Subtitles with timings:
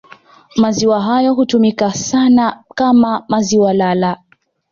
[0.55, 4.19] Maziwa hayo hutumika sana kama maziwa lala